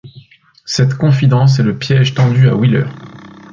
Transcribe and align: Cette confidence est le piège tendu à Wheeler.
Cette 0.65 0.95
confidence 0.97 1.59
est 1.59 1.63
le 1.63 1.77
piège 1.77 2.15
tendu 2.15 2.49
à 2.49 2.55
Wheeler. 2.55 2.87